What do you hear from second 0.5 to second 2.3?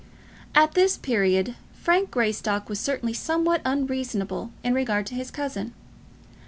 At this period Frank